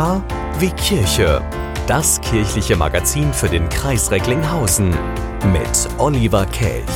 [0.00, 0.24] K
[0.58, 1.46] wie Kirche.
[1.86, 4.88] Das kirchliche Magazin für den Kreis Recklinghausen
[5.52, 6.86] mit Oliver Kelch.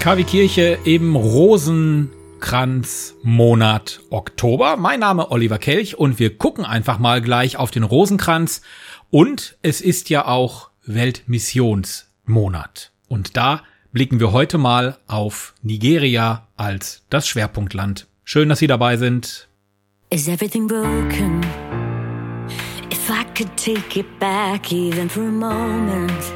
[0.00, 4.76] KW Kirche im Rosenkranzmonat Oktober.
[4.76, 8.62] Mein Name Oliver Kelch und wir gucken einfach mal gleich auf den Rosenkranz.
[9.10, 12.90] Und es ist ja auch Weltmissionsmonat.
[13.06, 18.06] Und da blicken wir heute mal auf Nigeria als das Schwerpunktland.
[18.24, 19.48] Schön, dass Sie dabei sind.
[20.10, 21.40] Is everything broken?
[22.90, 26.32] If I could take it back even for a moment.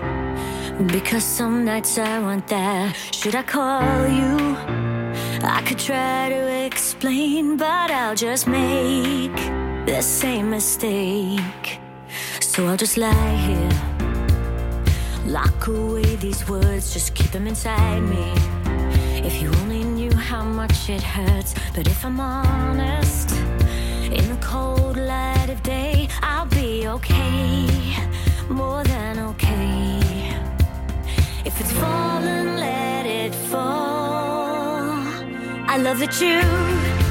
[0.92, 2.94] Because some nights I want that.
[3.14, 4.56] Should I call you?
[5.42, 9.36] I could try to explain, but I'll just make
[9.86, 11.80] the same mistake.
[12.40, 13.95] So I'll just lie here
[15.26, 18.32] Lock away these words, just keep them inside me.
[19.26, 24.96] If you only knew how much it hurts, but if I'm honest, in the cold
[24.96, 27.66] light of day, I'll be okay,
[28.48, 29.98] more than okay.
[31.44, 34.92] If it's fallen, let it fall.
[35.66, 37.05] I love that you.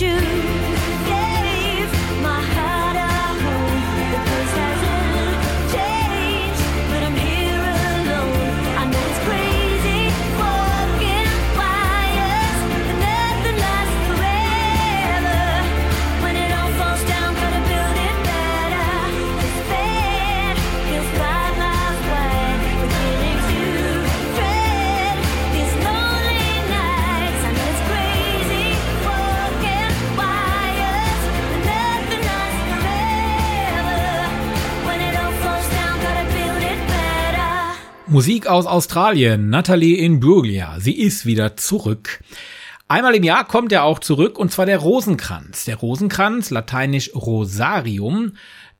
[0.00, 0.69] You
[38.10, 40.80] Musik aus Australien, Natalie Imbruglia.
[40.80, 42.24] Sie ist wieder zurück.
[42.88, 45.64] Einmal im Jahr kommt er auch zurück, und zwar der Rosenkranz.
[45.64, 48.32] Der Rosenkranz, lateinisch Rosarium,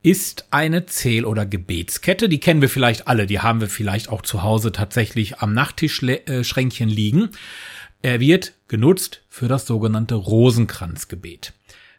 [0.03, 2.27] ist eine Zähl- oder Gebetskette.
[2.27, 6.89] Die kennen wir vielleicht alle, die haben wir vielleicht auch zu Hause tatsächlich am Nachttischschränkchen
[6.89, 7.29] liegen.
[8.01, 11.53] Er wird genutzt für das sogenannte Rosenkranzgebet.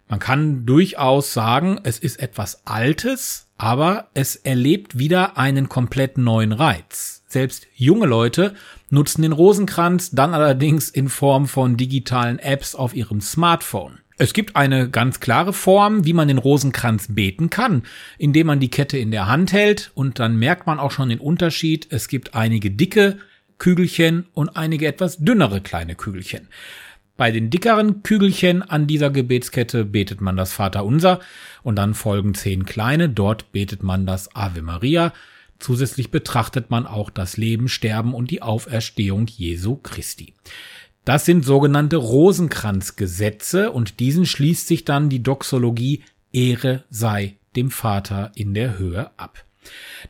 [0.07, 6.53] Man kann durchaus sagen, es ist etwas Altes, aber es erlebt wieder einen komplett neuen
[6.53, 7.22] Reiz.
[7.33, 8.55] Selbst junge Leute
[8.91, 14.01] nutzen den Rosenkranz dann allerdings in Form von digitalen Apps auf ihrem Smartphone.
[14.19, 17.85] Es gibt eine ganz klare Form, wie man den Rosenkranz beten kann,
[18.19, 21.21] indem man die Kette in der Hand hält und dann merkt man auch schon den
[21.21, 21.87] Unterschied.
[21.89, 23.17] Es gibt einige dicke
[23.57, 26.49] Kügelchen und einige etwas dünnere kleine Kügelchen.
[27.17, 31.21] Bei den dickeren Kügelchen an dieser Gebetskette betet man das Vaterunser
[31.63, 35.15] und dann folgen zehn kleine, dort betet man das Ave Maria
[35.63, 40.35] Zusätzlich betrachtet man auch das Leben, Sterben und die Auferstehung Jesu Christi.
[41.05, 48.33] Das sind sogenannte Rosenkranzgesetze und diesen schließt sich dann die Doxologie Ehre sei dem Vater
[48.35, 49.45] in der Höhe ab.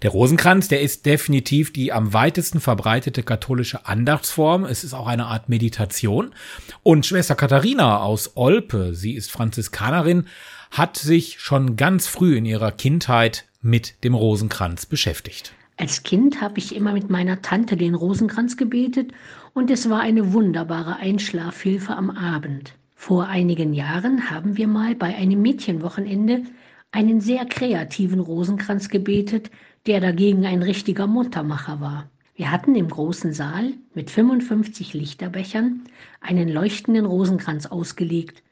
[0.01, 4.65] Der Rosenkranz, der ist definitiv die am weitesten verbreitete katholische Andachtsform.
[4.65, 6.35] Es ist auch eine Art Meditation.
[6.83, 10.29] Und Schwester Katharina aus Olpe, sie ist Franziskanerin,
[10.71, 15.55] hat sich schon ganz früh in ihrer Kindheit mit dem Rosenkranz beschäftigt.
[15.77, 19.13] Als Kind habe ich immer mit meiner Tante den Rosenkranz gebetet
[19.55, 22.75] und es war eine wunderbare Einschlafhilfe am Abend.
[22.95, 26.43] Vor einigen Jahren haben wir mal bei einem Mädchenwochenende
[26.93, 29.51] einen sehr kreativen Rosenkranz gebetet,
[29.87, 32.09] der dagegen ein richtiger Muntermacher war.
[32.35, 35.83] Wir hatten im großen Saal mit 55 Lichterbechern
[36.21, 38.43] einen leuchtenden Rosenkranz ausgelegt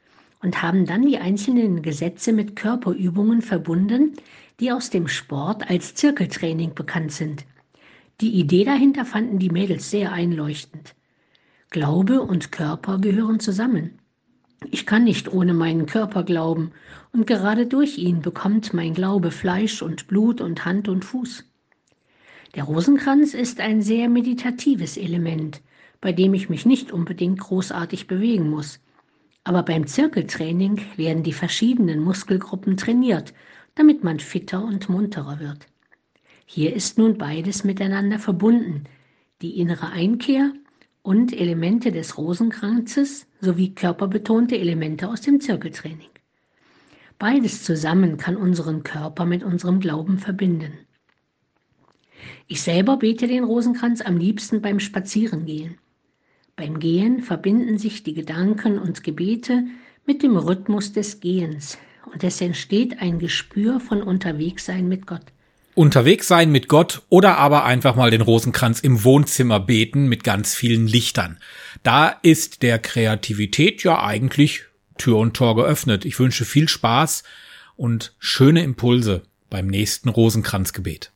[0.41, 4.13] und haben dann die einzelnen Gesetze mit Körperübungen verbunden,
[4.61, 7.45] die aus dem Sport als Zirkeltraining bekannt sind.
[8.21, 10.93] Die Idee dahinter fanden die Mädels sehr einleuchtend.
[11.71, 13.97] Glaube und Körper gehören zusammen.
[14.69, 16.71] Ich kann nicht ohne meinen Körper glauben,
[17.11, 21.43] und gerade durch ihn bekommt mein Glaube Fleisch und Blut und Hand und Fuß.
[22.53, 25.61] Der Rosenkranz ist ein sehr meditatives Element,
[26.01, 28.79] bei dem ich mich nicht unbedingt großartig bewegen muss.
[29.43, 33.33] Aber beim Zirkeltraining werden die verschiedenen Muskelgruppen trainiert,
[33.75, 35.67] damit man fitter und munterer wird.
[36.45, 38.83] Hier ist nun beides miteinander verbunden,
[39.41, 40.53] die innere Einkehr
[41.01, 46.09] und Elemente des Rosenkranzes sowie körperbetonte Elemente aus dem Zirkeltraining.
[47.17, 50.73] Beides zusammen kann unseren Körper mit unserem Glauben verbinden.
[52.47, 55.77] Ich selber bete den Rosenkranz am liebsten beim Spazierengehen.
[56.55, 59.65] Beim Gehen verbinden sich die Gedanken und Gebete
[60.05, 61.77] mit dem Rhythmus des Gehens
[62.11, 65.23] und es entsteht ein Gespür von Unterwegssein mit Gott
[65.73, 70.53] unterwegs sein mit Gott oder aber einfach mal den Rosenkranz im Wohnzimmer beten mit ganz
[70.53, 71.39] vielen Lichtern.
[71.83, 74.63] Da ist der Kreativität ja eigentlich
[74.97, 76.05] Tür und Tor geöffnet.
[76.05, 77.23] Ich wünsche viel Spaß
[77.75, 81.11] und schöne Impulse beim nächsten Rosenkranzgebet.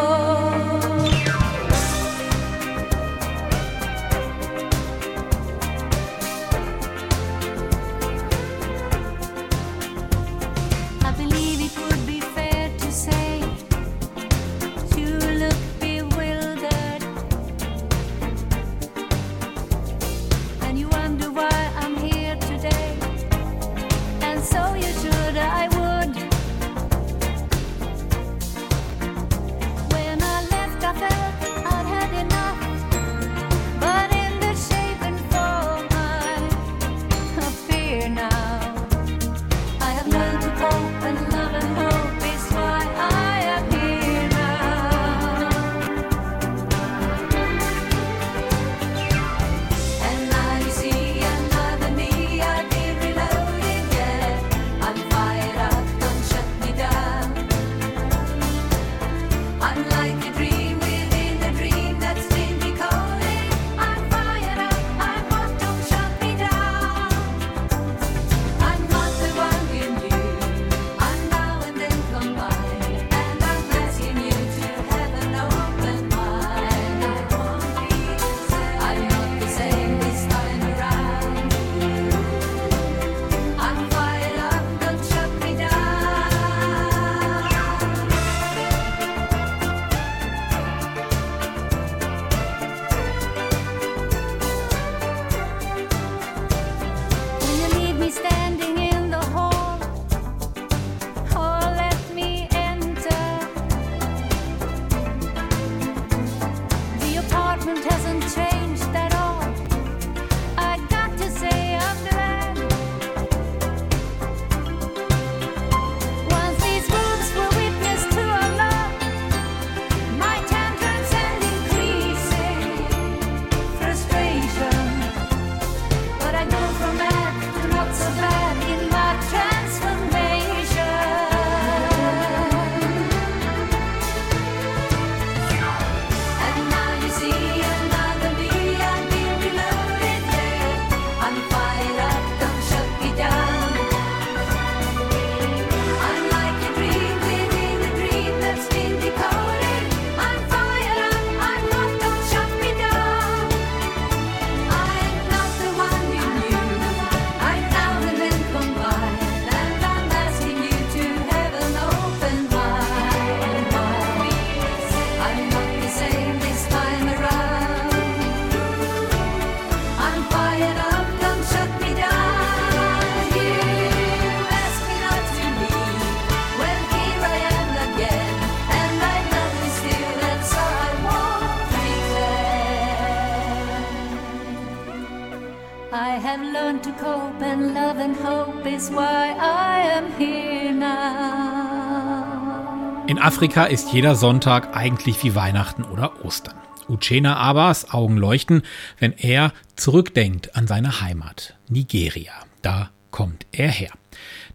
[193.42, 196.54] Afrika ist jeder Sonntag eigentlich wie Weihnachten oder Ostern.
[196.88, 198.62] Uchena Abbas Augen leuchten,
[199.00, 202.34] wenn er zurückdenkt an seine Heimat, Nigeria.
[202.62, 203.90] Da kommt er her.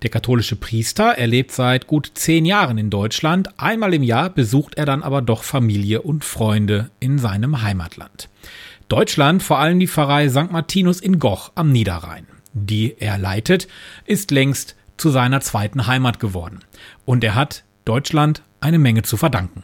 [0.03, 3.59] Der katholische Priester, er lebt seit gut zehn Jahren in Deutschland.
[3.59, 8.29] Einmal im Jahr besucht er dann aber doch Familie und Freunde in seinem Heimatland.
[8.89, 10.53] Deutschland, vor allem die Pfarrei St.
[10.53, 12.29] Martinus in Goch am Niederrhein.
[12.53, 13.67] Die er leitet,
[14.05, 16.61] ist längst zu seiner zweiten Heimat geworden.
[17.05, 19.63] Und er hat Deutschland eine Menge zu verdanken.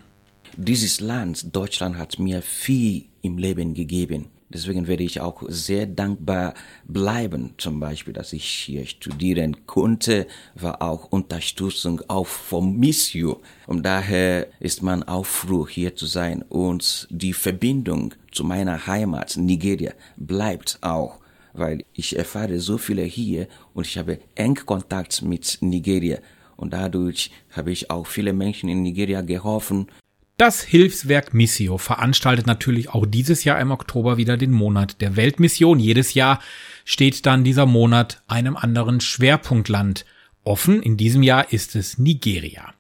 [0.57, 4.27] Dieses Land, Deutschland, hat mir viel im Leben gegeben.
[4.49, 6.55] Deswegen werde ich auch sehr dankbar
[6.85, 7.55] bleiben.
[7.59, 13.41] Zum Beispiel, dass ich hier studieren konnte, war auch Unterstützung auch vom Missio.
[13.67, 16.43] Und daher ist man auch froh, hier zu sein.
[16.49, 21.19] Und die Verbindung zu meiner Heimat, Nigeria, bleibt auch.
[21.55, 26.19] weil ich erfahre so viele hier und ich habe eng Kontakt mit Nigeria.
[26.63, 29.89] Und dadurch habe ich auch viele Menschen in Nigeria geholfen.
[30.37, 35.81] Das Hilfswerk Missio veranstaltet natürlich auch dieses Jahr im Oktober wieder den Monat der Weltmission.
[35.81, 36.39] Jedes Jahr
[36.85, 40.05] steht dann dieser Monat einem anderen Schwerpunktland
[40.45, 40.81] offen.
[40.83, 42.73] In diesem Jahr ist es Nigeria.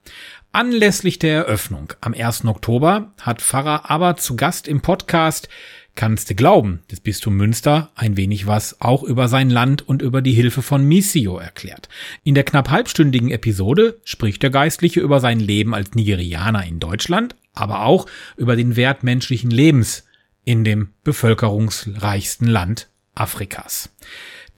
[0.52, 2.44] Anlässlich der Eröffnung am 1.
[2.44, 5.48] Oktober hat Pfarrer aber zu Gast im Podcast
[5.94, 10.22] Kannst du glauben, des Bistum Münster ein wenig was auch über sein Land und über
[10.22, 11.88] die Hilfe von Missio erklärt.
[12.24, 17.36] In der knapp halbstündigen Episode spricht der Geistliche über sein Leben als Nigerianer in Deutschland,
[17.52, 18.06] aber auch
[18.36, 20.04] über den Wert menschlichen Lebens
[20.44, 23.90] in dem bevölkerungsreichsten Land Afrikas.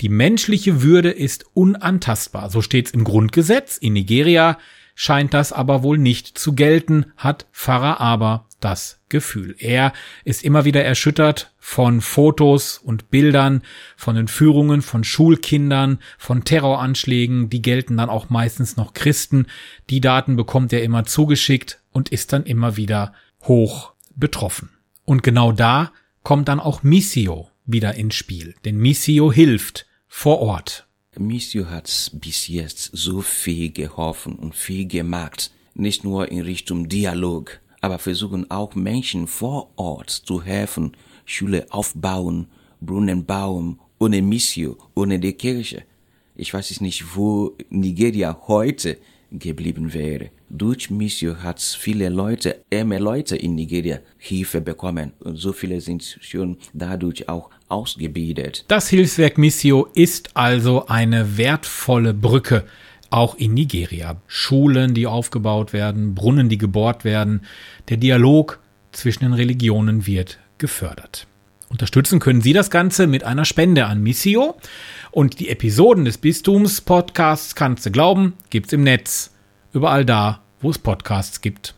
[0.00, 3.76] Die menschliche Würde ist unantastbar, so steht's im Grundgesetz.
[3.76, 4.58] In Nigeria
[4.94, 9.54] scheint das aber wohl nicht zu gelten, hat Pfarrer aber das Gefühl.
[9.60, 9.92] Er
[10.24, 13.62] ist immer wieder erschüttert von Fotos und Bildern,
[13.96, 19.46] von Entführungen von Schulkindern, von Terroranschlägen, die gelten dann auch meistens noch Christen.
[19.88, 24.70] Die Daten bekommt er immer zugeschickt und ist dann immer wieder hoch betroffen.
[25.04, 25.92] Und genau da
[26.24, 30.88] kommt dann auch Missio wieder ins Spiel, denn Missio hilft vor Ort.
[31.16, 37.60] Missio hat bis jetzt so viel geholfen und viel gemacht, nicht nur in Richtung Dialog,
[37.84, 40.92] aber versuchen auch Menschen vor Ort zu helfen,
[41.26, 42.46] Schule aufbauen,
[42.80, 45.82] Brunnen bauen, ohne Missio, ohne die Kirche.
[46.34, 48.96] Ich weiß es nicht, wo Nigeria heute
[49.30, 50.30] geblieben wäre.
[50.48, 56.18] Durch Missio hat viele Leute, ärme Leute in Nigeria Hilfe bekommen und so viele sind
[56.22, 58.64] schon dadurch auch ausgebildet.
[58.68, 62.64] Das Hilfswerk Missio ist also eine wertvolle Brücke
[63.14, 64.16] auch in Nigeria.
[64.26, 67.42] Schulen, die aufgebaut werden, Brunnen, die gebohrt werden.
[67.88, 68.58] Der Dialog
[68.92, 71.26] zwischen den Religionen wird gefördert.
[71.68, 74.56] Unterstützen können Sie das Ganze mit einer Spende an Missio.
[75.10, 79.32] Und die Episoden des Bistums Podcasts kannst du glauben, gibt's im Netz.
[79.72, 81.74] Überall da, wo es Podcasts gibt.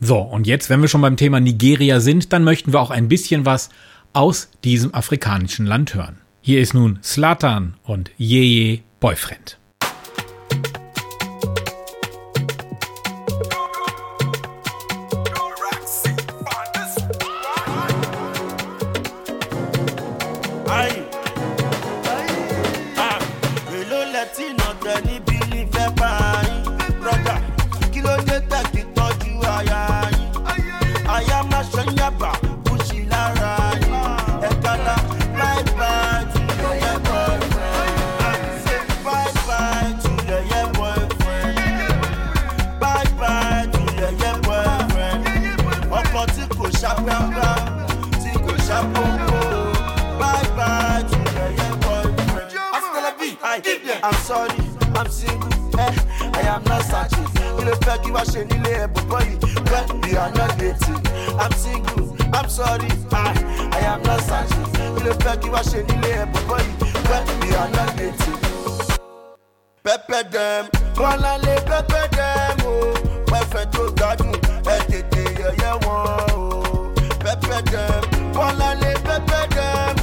[0.00, 3.08] So, und jetzt, wenn wir schon beim Thema Nigeria sind, dann möchten wir auch ein
[3.08, 3.70] bisschen was
[4.12, 6.18] aus diesem afrikanischen Land hören.
[6.42, 9.58] Hier ist nun Slatan und Yeye Boyfriend.
[54.26, 54.58] sorry,
[54.96, 55.48] I'm single.
[55.78, 55.94] Eh,
[56.34, 57.26] I am not searching.
[57.58, 59.34] You don't feel give a shit, you lay body.
[59.70, 61.00] When we are not dating,
[61.38, 62.16] I'm single.
[62.34, 64.66] I'm sorry, I, I am not searching.
[64.98, 66.72] You don't feel give a shit, you lay body.
[67.08, 68.38] When we are not dating.
[69.84, 72.56] Pepe them, call and lay Pepe them.
[72.62, 74.18] Oh, perfect to God,
[74.66, 75.04] ẹ
[75.38, 76.30] yeah, yeah, one.
[76.32, 79.95] Oh, Pepe them, call and lay Pepe them.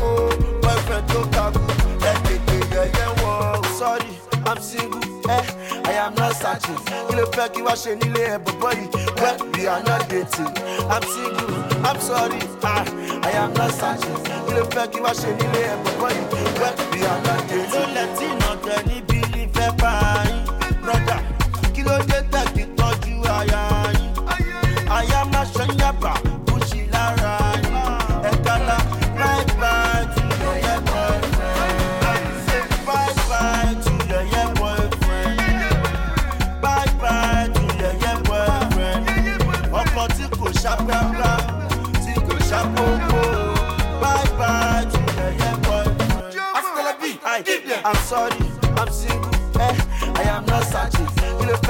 [6.54, 6.78] charging.
[7.12, 8.88] You est père you wash chez il est everybody.
[9.18, 10.48] Well, we are not dating.
[10.90, 12.86] I'm single, I'm sorry, I,
[13.24, 14.18] I am not searching.
[14.50, 16.20] You est père you wash chez il est everybody.
[16.60, 18.93] Well, we are not dating.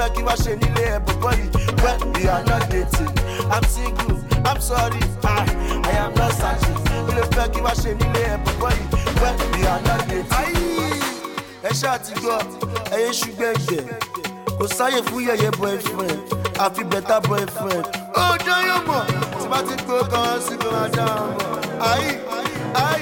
[0.03, 1.47] Fẹ́ kí wá ṣe nílé ẹ̀ bọ̀bọ̀ yìí?
[1.83, 3.13] When we are not dating.
[3.53, 5.45] I'm single, I'm sorry, I,
[5.89, 6.77] I am not searching.
[7.07, 8.75] Kí ló fẹ́ kí wá ṣe nílé ẹ̀ bọ̀bọ̀?
[9.21, 11.01] When we are not dating.
[11.63, 12.37] Ẹ ṣáà ti gbọ́,
[12.95, 13.81] ẹyẹ ṣùgbẹ́gbẹ́.
[14.59, 16.19] Kò sáyè fún yẹ̀yẹ́ boyfriend,
[16.63, 17.85] àfi better boyfriend.
[18.15, 19.03] Ó dáyọ̀ mọ̀,
[19.39, 21.45] tí bá ti gbó kan sí kò máa dá ọmọ.
[21.91, 22.09] Ayi,
[22.87, 23.01] ayi,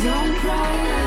[0.00, 0.97] don't cry.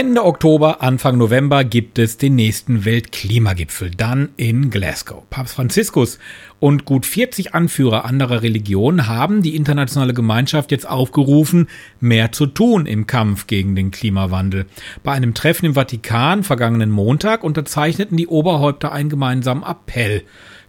[0.00, 5.28] Ende Oktober, Anfang November gibt es den nächsten Weltklimagipfel, dann in Glasgow.
[5.28, 6.18] Papst Franziskus
[6.58, 11.68] und gut 40 Anführer anderer Religionen haben die internationale Gemeinschaft jetzt aufgerufen,
[12.00, 14.64] mehr zu tun im Kampf gegen den Klimawandel.
[15.02, 20.22] Bei einem Treffen im Vatikan vergangenen Montag unterzeichneten die Oberhäupter einen gemeinsamen Appell.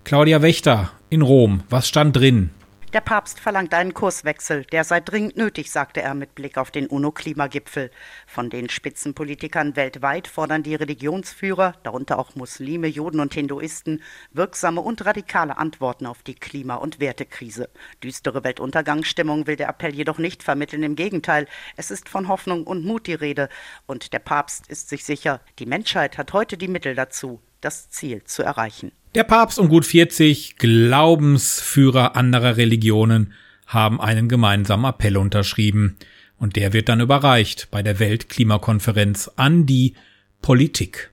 [0.03, 2.49] Claudia Wächter in Rom, was stand drin?
[2.93, 6.87] Der Papst verlangt einen Kurswechsel, der sei dringend nötig, sagte er mit Blick auf den
[6.87, 7.89] UNO-Klimagipfel.
[8.27, 15.05] Von den Spitzenpolitikern weltweit fordern die Religionsführer, darunter auch Muslime, Juden und Hinduisten, wirksame und
[15.05, 17.69] radikale Antworten auf die Klima- und Wertekrise.
[18.03, 20.83] Düstere Weltuntergangsstimmung will der Appell jedoch nicht vermitteln.
[20.83, 23.47] Im Gegenteil, es ist von Hoffnung und Mut die Rede.
[23.87, 28.23] Und der Papst ist sich sicher, die Menschheit hat heute die Mittel dazu, das Ziel
[28.25, 28.91] zu erreichen.
[29.15, 33.33] Der Papst und gut 40 Glaubensführer anderer Religionen
[33.67, 35.97] haben einen gemeinsamen Appell unterschrieben.
[36.37, 39.93] Und der wird dann überreicht bei der Weltklimakonferenz an die
[40.41, 41.11] Politik.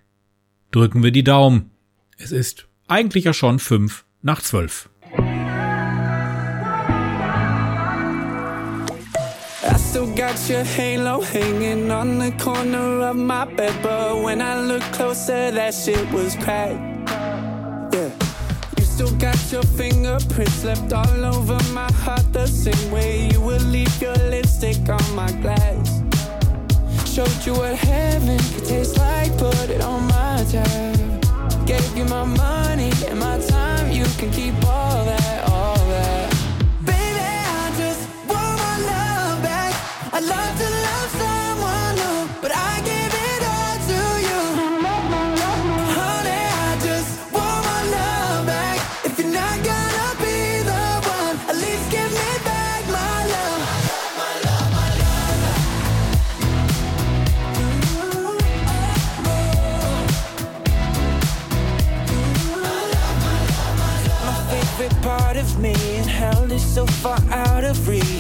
[0.71, 1.71] Drücken wir die Daumen.
[2.17, 4.89] Es ist eigentlich ja schon fünf nach zwölf.
[9.71, 14.61] I still got your halo hanging on the corner of my bed, but when I
[14.61, 17.09] look closer, that shit was packed.
[17.95, 18.11] Yeah.
[18.77, 23.63] You still got your fingerprints left all over my heart, the same way you would
[23.63, 26.03] leave your lipstick on my glass.
[27.07, 31.65] Showed you what heaven could taste like, put it on my tab.
[31.65, 35.48] Gave you my money and my time, you can keep all that.
[66.79, 68.18] So far out of reach.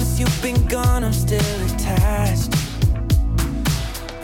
[0.00, 2.54] Months you've been gone, I'm still attached.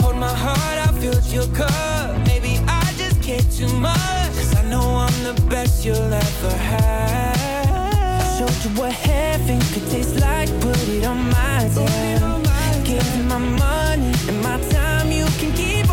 [0.00, 2.16] Hold my heart, I filled your cup.
[2.26, 4.32] Maybe I just care too much.
[4.38, 7.36] Cause I know I'm the best you'll ever have.
[8.22, 12.46] I showed you what heaven could taste like, put it on my tab.
[12.88, 15.85] You my money and my time, you can keep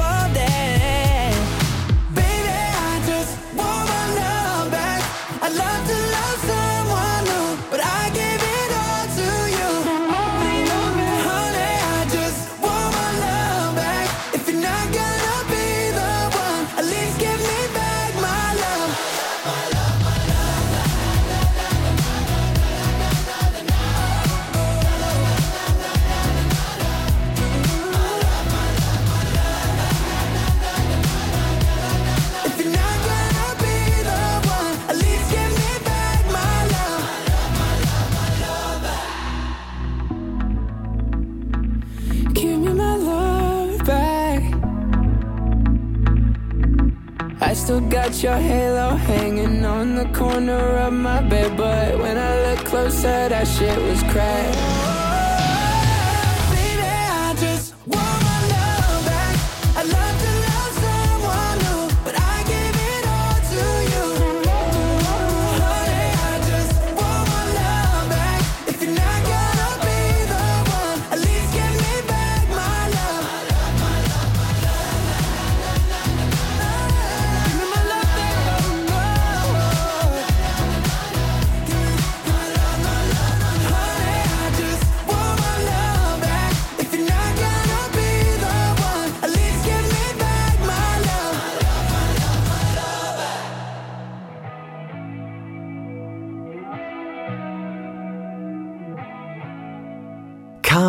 [48.24, 53.46] your halo hanging on the corner of my bed, but when I look closer, that
[53.46, 54.93] shit was cracked.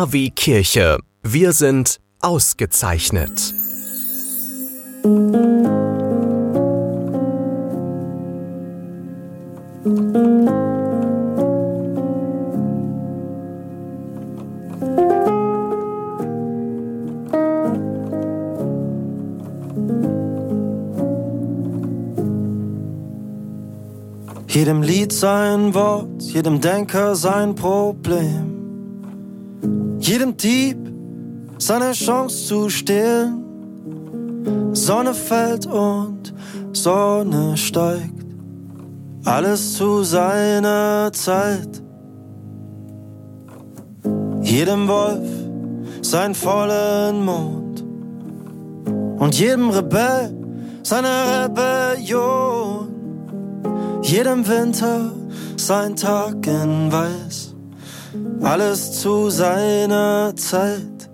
[0.05, 0.99] KW Kirche.
[1.23, 3.53] Wir sind ausgezeichnet.
[24.47, 28.44] Jedem Lied sein Wort, jedem Denker sein Problem.
[30.07, 30.77] Jedem Dieb
[31.57, 33.41] seine Chance zu stehlen.
[34.71, 36.31] Sonne fällt und
[36.73, 38.23] Sonne steigt.
[39.23, 41.81] Alles zu seiner Zeit.
[44.43, 45.27] Jedem Wolf
[46.03, 47.83] sein vollen Mond.
[49.17, 50.31] Und jedem Rebell
[50.83, 52.89] seine Rebellion.
[54.03, 55.11] Jedem Winter
[55.57, 57.44] sein Tag in Weiß.
[58.41, 61.09] Alles zu seiner Zeit.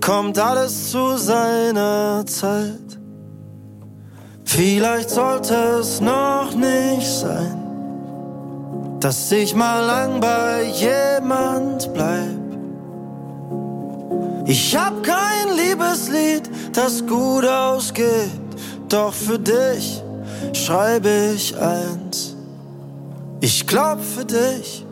[0.00, 2.98] Kommt alles zu seiner Zeit.
[4.44, 7.58] Vielleicht sollte es noch nicht sein,
[9.00, 12.42] dass ich mal lang bei jemand bleib.
[14.46, 18.42] Ich hab kein Liebeslied, das gut ausgeht,
[18.88, 20.02] doch für dich
[20.52, 22.36] schreibe ich eins.
[23.40, 24.84] Ich glaub für dich.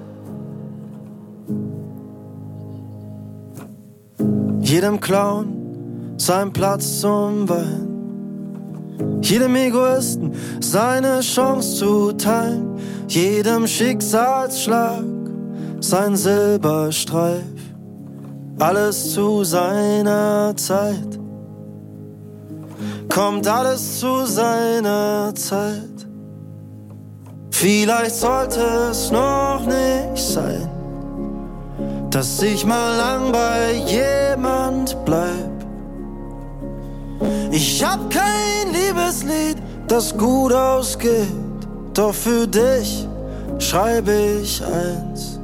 [4.70, 9.18] Jedem Clown sein Platz zum Wein.
[9.20, 12.78] Jedem Egoisten seine Chance zu teilen.
[13.09, 15.02] Jedem Schicksalsschlag
[15.80, 17.42] sein Silberstreif.
[18.61, 21.18] Alles zu seiner Zeit.
[23.12, 26.06] Kommt alles zu seiner Zeit.
[27.50, 28.61] Vielleicht sollte
[28.92, 30.68] es noch nicht sein,
[32.10, 35.50] dass ich mal lang bei jemand bleib.
[37.52, 41.28] Ich hab kein Liebeslied, das gut ausgeht,
[41.94, 43.06] doch für dich
[43.58, 45.38] schreibe ich eins.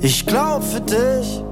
[0.00, 1.44] Ich glaub für dich.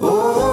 [0.00, 0.49] Oh.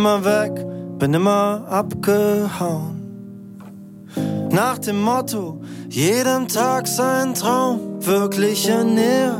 [0.00, 0.66] Immer weg,
[0.98, 2.96] bin immer abgehauen.
[4.50, 5.60] Nach dem Motto,
[5.90, 9.34] jedem Tag sein Traum, wirkliche Nähe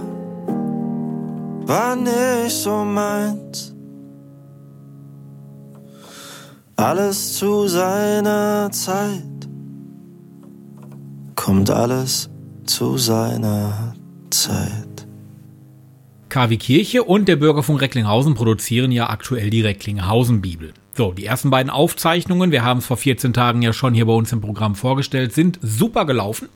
[1.67, 3.75] war nicht so meins.
[6.77, 9.49] Alles zu seiner Zeit,
[11.37, 12.29] kommt alles
[12.67, 13.95] zu seiner
[14.31, 14.80] Zeit.
[16.31, 20.73] KW Kirche und der Bürgerfunk Recklinghausen produzieren ja aktuell die Recklinghausen-Bibel.
[20.97, 24.13] So, die ersten beiden Aufzeichnungen, wir haben es vor 14 Tagen ja schon hier bei
[24.13, 26.49] uns im Programm vorgestellt, sind super gelaufen.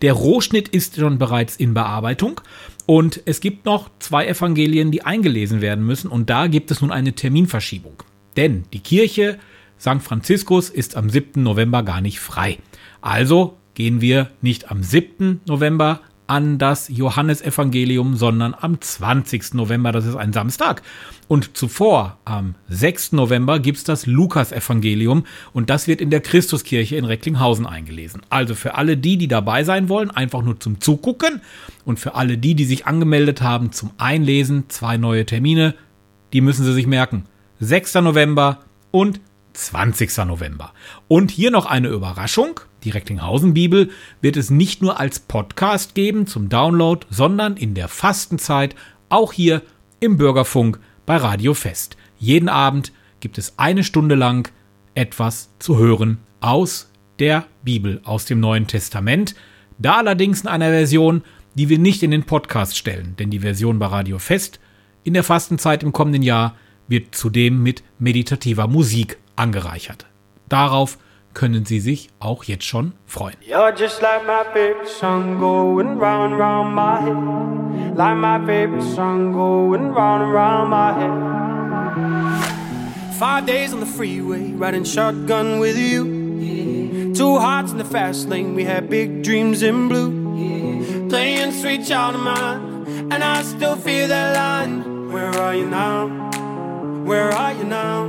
[0.00, 2.40] Der Rohschnitt ist schon bereits in Bearbeitung
[2.86, 6.92] und es gibt noch zwei Evangelien, die eingelesen werden müssen und da gibt es nun
[6.92, 8.02] eine Terminverschiebung.
[8.36, 9.38] Denn die Kirche
[9.80, 10.02] St.
[10.02, 11.42] Franziskus ist am 7.
[11.42, 12.58] November gar nicht frei.
[13.00, 15.40] Also gehen wir nicht am 7.
[15.46, 19.54] November an das Johannesevangelium, sondern am 20.
[19.54, 20.82] November, das ist ein Samstag.
[21.28, 23.12] Und zuvor, am 6.
[23.12, 28.22] November, gibt's das Lukasevangelium und das wird in der Christuskirche in Recklinghausen eingelesen.
[28.30, 31.40] Also für alle die, die dabei sein wollen, einfach nur zum Zugucken
[31.84, 35.74] und für alle die, die sich angemeldet haben zum Einlesen, zwei neue Termine,
[36.32, 37.24] die müssen Sie sich merken.
[37.60, 37.94] 6.
[37.94, 38.60] November
[38.90, 39.20] und
[39.54, 40.16] 20.
[40.26, 40.72] November.
[41.08, 42.60] Und hier noch eine Überraschung.
[42.86, 48.76] Die Recklinghausen-Bibel wird es nicht nur als Podcast geben zum Download, sondern in der Fastenzeit
[49.08, 49.62] auch hier
[49.98, 51.96] im Bürgerfunk bei Radio Fest.
[52.20, 54.52] Jeden Abend gibt es eine Stunde lang
[54.94, 59.34] etwas zu hören aus der Bibel, aus dem Neuen Testament.
[59.78, 61.24] Da allerdings in einer Version,
[61.56, 64.60] die wir nicht in den Podcast stellen, denn die Version bei Radio Fest
[65.02, 66.54] in der Fastenzeit im kommenden Jahr
[66.86, 70.06] wird zudem mit meditativer Musik angereichert.
[70.48, 70.98] Darauf
[71.36, 73.36] können Sie sich auch jetzt schon freuen.
[73.46, 77.94] You're just like my favorite song going round round my head.
[77.94, 81.12] Like my favorite song going round round my head.
[83.18, 87.12] Five days on the freeway, riding shotgun with you.
[87.14, 90.10] Two hearts in the fast lane, we had big dreams in blue.
[91.10, 95.12] Playing sweet child of mine, and I still feel that line.
[95.12, 96.08] Where are you now?
[97.04, 98.08] Where are you now?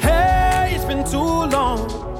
[0.00, 1.88] Hey, it's been too long,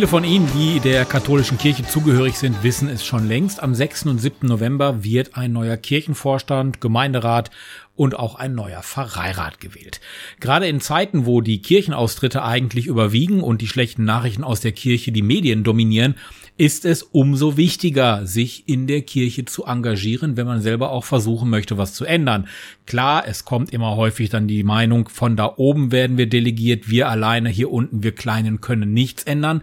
[0.00, 3.62] Viele von Ihnen, die der katholischen Kirche zugehörig sind, wissen es schon längst.
[3.62, 4.06] Am 6.
[4.06, 4.48] und 7.
[4.48, 7.50] November wird ein neuer Kirchenvorstand, Gemeinderat
[7.96, 10.00] und auch ein neuer Pfarreirat gewählt.
[10.40, 15.12] Gerade in Zeiten, wo die Kirchenaustritte eigentlich überwiegen und die schlechten Nachrichten aus der Kirche
[15.12, 16.14] die Medien dominieren,
[16.60, 21.48] ist es umso wichtiger, sich in der Kirche zu engagieren, wenn man selber auch versuchen
[21.48, 22.48] möchte, was zu ändern.
[22.84, 27.08] Klar, es kommt immer häufig dann die Meinung, von da oben werden wir delegiert, wir
[27.08, 29.62] alleine hier unten, wir Kleinen können nichts ändern.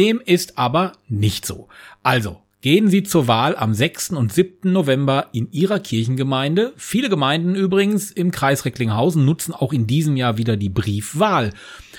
[0.00, 1.68] Dem ist aber nicht so.
[2.02, 4.10] Also, Gehen Sie zur Wahl am 6.
[4.10, 4.70] und 7.
[4.70, 6.72] November in Ihrer Kirchengemeinde.
[6.76, 11.52] Viele Gemeinden übrigens im Kreis Recklinghausen nutzen auch in diesem Jahr wieder die Briefwahl.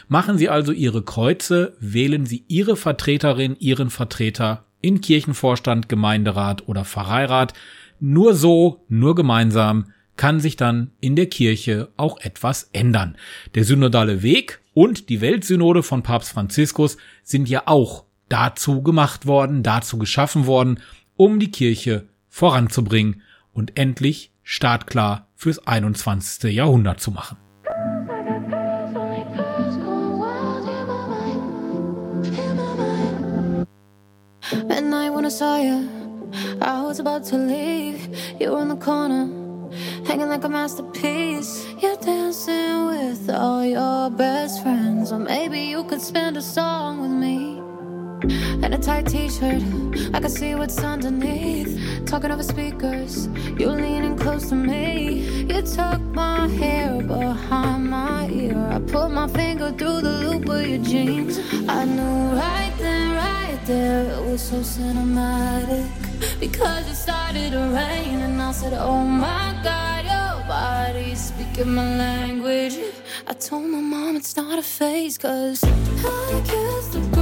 [0.08, 6.86] Machen Sie also Ihre Kreuze, wählen Sie Ihre Vertreterin, Ihren Vertreter in Kirchenvorstand, Gemeinderat oder
[6.86, 7.54] Pfarreirat.
[8.00, 13.18] Nur so, nur gemeinsam kann sich dann in der Kirche auch etwas ändern.
[13.54, 19.64] Der synodale Weg und die Weltsynode von Papst Franziskus sind ja auch dazu gemacht worden,
[19.64, 20.80] dazu geschaffen worden,
[21.16, 23.22] um die Kirche voranzubringen
[23.54, 26.52] und endlich startklar fürs 21.
[26.54, 27.38] Jahrhundert zu machen.
[40.06, 41.66] Hanging like a masterpiece.
[41.82, 47.12] You're dancing with all your best friends, or maybe you could spend a song with
[47.12, 47.63] me.
[48.24, 49.62] And a tight t-shirt,
[50.14, 52.06] I can see what's underneath.
[52.06, 53.28] Talking over speakers,
[53.60, 55.46] you're leaning close to me.
[55.50, 58.58] You tuck my hair behind my ear.
[58.72, 61.38] I put my finger through the loop of your jeans.
[61.68, 65.90] I knew right then, right there, it was so cinematic.
[66.40, 71.98] Because it started to rain, and I said, Oh my God, your body's speaking my
[71.98, 72.78] language.
[73.28, 77.13] I told my mom it's not a phase, cause I kissed a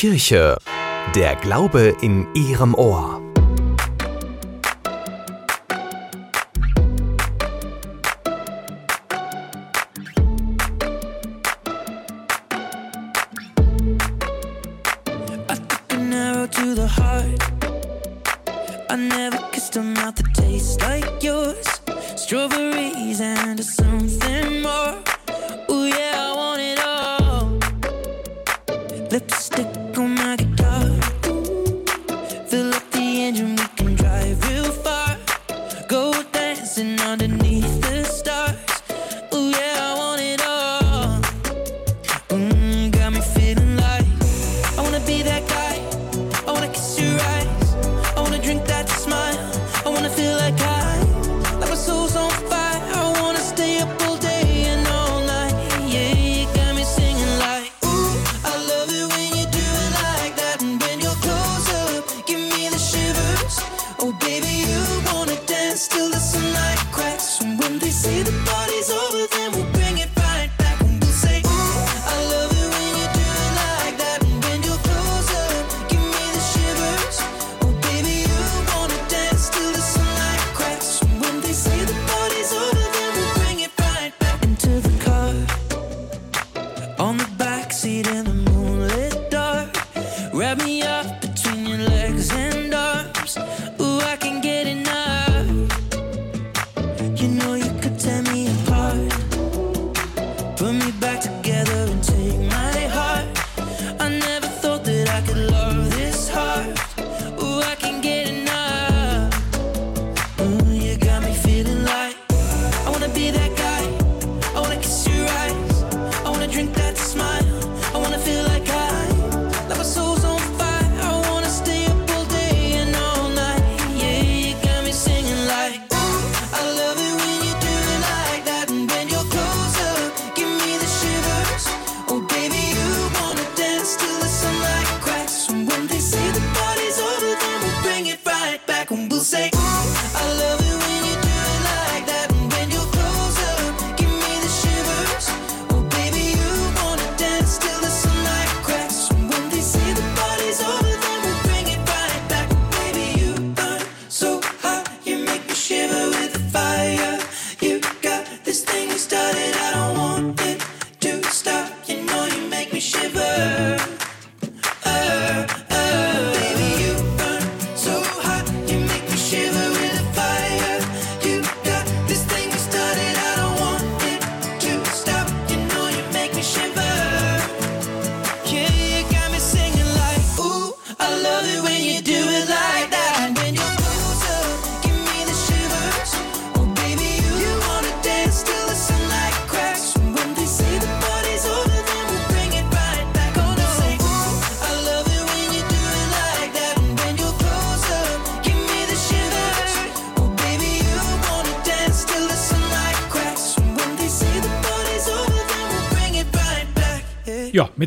[0.00, 0.56] Kirche.
[1.14, 3.20] Der Glaube in Ihrem Ohr.
[15.90, 17.42] an arrow to the heart.
[18.88, 20.20] I never kissed a mouth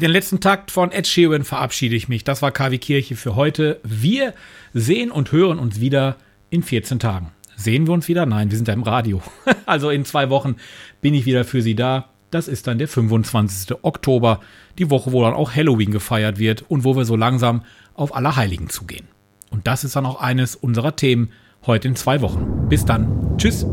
[0.04, 2.26] den letzten Takt von Ed Sheeran verabschiede ich mich.
[2.26, 3.80] Das war KW Kirche für heute.
[3.84, 4.34] Wir
[4.74, 6.18] sehen und hören uns wieder
[6.50, 7.32] in 14 Tagen.
[7.56, 8.26] Sehen wir uns wieder?
[8.26, 9.22] Nein, wir sind ja im Radio.
[9.66, 10.58] Also in zwei Wochen
[11.00, 12.10] bin ich wieder für Sie da.
[12.32, 13.78] Das ist dann der 25.
[13.82, 14.42] Oktober,
[14.78, 18.70] die Woche, wo dann auch Halloween gefeiert wird und wo wir so langsam auf Allerheiligen
[18.70, 19.08] zugehen.
[19.52, 21.30] Und das ist dann auch eines unserer Themen
[21.66, 22.68] heute in zwei Wochen.
[22.68, 23.38] Bis dann.
[23.38, 23.66] Tschüss.